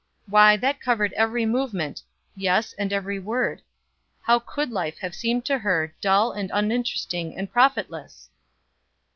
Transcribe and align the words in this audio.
Why 0.25 0.57
that 0.57 0.81
covered 0.81 1.13
every 1.13 1.45
movement 1.45 2.01
yes, 2.35 2.73
and 2.73 2.91
every 2.91 3.19
word. 3.19 3.61
How 4.23 4.39
could 4.39 4.71
life 4.71 4.97
have 4.97 5.13
seemed 5.13 5.45
to 5.45 5.59
her 5.59 5.93
dull 6.01 6.31
and 6.31 6.49
uninteresting 6.51 7.37
and 7.37 7.51
profitless? 7.51 8.31